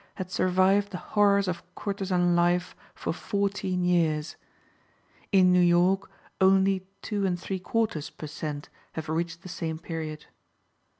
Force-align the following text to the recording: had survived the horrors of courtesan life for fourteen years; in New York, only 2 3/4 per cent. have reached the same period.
had 0.15 0.31
survived 0.31 0.89
the 0.89 0.97
horrors 0.97 1.47
of 1.47 1.61
courtesan 1.75 2.35
life 2.35 2.75
for 2.95 3.13
fourteen 3.13 3.83
years; 3.85 4.35
in 5.31 5.53
New 5.53 5.59
York, 5.61 6.09
only 6.41 6.87
2 7.03 7.21
3/4 7.21 8.17
per 8.17 8.25
cent. 8.25 8.69
have 8.93 9.09
reached 9.09 9.43
the 9.43 9.47
same 9.47 9.77
period. 9.77 10.25